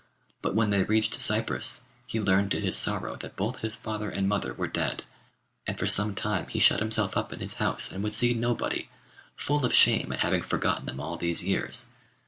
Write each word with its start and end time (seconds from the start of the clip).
But 0.41 0.55
when 0.55 0.71
they 0.71 0.81
reached 0.83 1.21
Cyprus, 1.21 1.83
he 2.07 2.19
learned 2.19 2.49
to 2.53 2.59
his 2.59 2.75
sorrow 2.75 3.15
that 3.17 3.35
both 3.35 3.59
his 3.59 3.75
father 3.75 4.09
and 4.09 4.27
mother 4.27 4.51
were 4.51 4.65
dead, 4.65 5.03
and 5.67 5.77
for 5.77 5.85
some 5.85 6.15
time 6.15 6.47
he 6.47 6.57
shut 6.57 6.79
himself 6.79 7.15
up 7.15 7.31
in 7.31 7.39
his 7.39 7.53
house 7.61 7.91
and 7.91 8.03
would 8.03 8.15
see 8.15 8.33
nobody, 8.33 8.89
full 9.35 9.63
of 9.63 9.75
shame 9.75 10.11
at 10.11 10.21
having 10.21 10.41
forgotten 10.41 10.87
them 10.87 10.99
all 10.99 11.17
these 11.17 11.43
years. 11.43 11.85